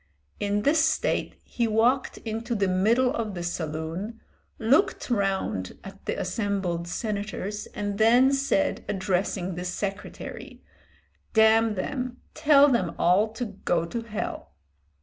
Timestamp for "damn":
11.35-11.75